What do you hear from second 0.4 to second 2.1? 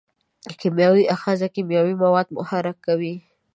کیمیاوي آخذه کیمیاوي